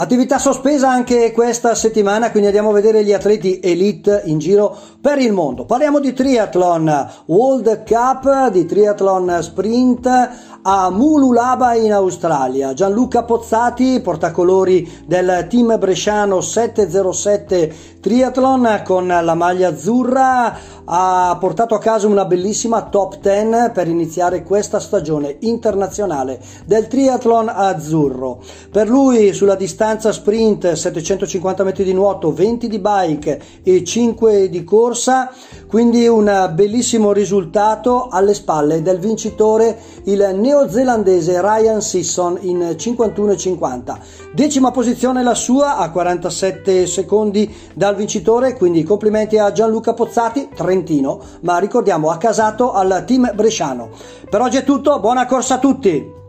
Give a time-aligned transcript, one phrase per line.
[0.00, 5.18] Attività sospesa anche questa settimana, quindi andiamo a vedere gli atleti elite in giro per
[5.18, 5.64] il mondo.
[5.64, 12.74] Parliamo di triathlon, World Cup di triathlon sprint a Mululaba in Australia.
[12.74, 21.78] Gianluca Pozzati, portacolori del team bresciano 707 Triathlon con la maglia azzurra, ha portato a
[21.78, 28.38] casa una bellissima top 10 per iniziare questa stagione internazionale del triathlon azzurro.
[28.70, 34.64] Per lui sulla distanza sprint 750 metri di nuoto, 20 di bike e 5 di
[34.64, 35.30] corsa,
[35.66, 43.98] quindi un bellissimo risultato alle spalle del vincitore il neozelandese Ryan Sisson in 51,50.
[44.32, 51.20] Decima posizione la sua a 47 secondi dal vincitore, quindi complimenti a Gianluca Pozzati, trentino,
[51.42, 53.90] ma ricordiamo accasato al team bresciano.
[54.28, 56.27] Per oggi è tutto, buona corsa a tutti!